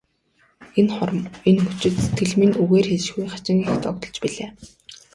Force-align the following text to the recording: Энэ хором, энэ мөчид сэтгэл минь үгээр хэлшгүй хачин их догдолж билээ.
Энэ 0.79 0.91
хором, 0.95 1.21
энэ 1.49 1.59
мөчид 1.65 1.93
сэтгэл 2.03 2.33
минь 2.39 2.59
үгээр 2.63 2.87
хэлшгүй 2.89 3.25
хачин 3.31 3.57
их 3.61 3.69
догдолж 3.83 4.15
билээ. 4.23 4.49